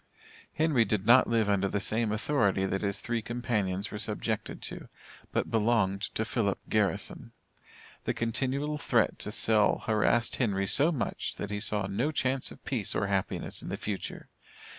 [0.55, 4.89] Henry did not live under the same authority that his three companions were subjected to,
[5.31, 7.33] but belonged to Philip Garrison.
[8.05, 12.65] The continual threat to sell harassed Henry so much, that he saw no chance of
[12.65, 14.27] peace or happiness in the future.